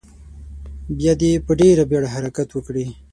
بیا 0.97 1.13
دې 1.21 1.31
په 1.45 1.51
ډیره 1.59 1.83
بیړه 1.89 2.09
حرکت 2.15 2.49
وکړي. 2.51 2.85